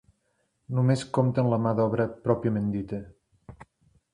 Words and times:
Només 0.77 1.03
compten 1.17 1.49
la 1.51 1.59
mà 1.67 1.73
d'obra 1.81 2.07
pròpiament 2.25 2.73
dita. 2.79 3.03